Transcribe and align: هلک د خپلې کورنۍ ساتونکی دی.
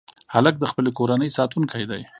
هلک 0.33 0.55
د 0.59 0.63
خپلې 0.71 0.91
کورنۍ 0.97 1.29
ساتونکی 1.37 1.83
دی. 1.89 2.01